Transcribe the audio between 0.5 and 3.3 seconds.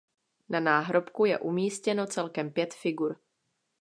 náhrobku je umístěno celkem pět figur.